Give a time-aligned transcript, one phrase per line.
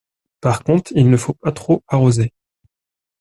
[0.39, 2.33] Par contre, il ne faut pas trop arroser.